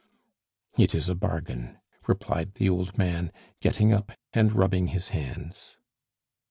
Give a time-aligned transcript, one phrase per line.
[0.79, 5.77] "It is a bargain," replied the old man, getting up and rubbing his hands.